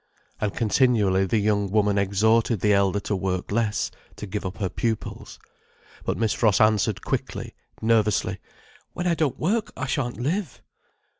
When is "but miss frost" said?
6.05-6.59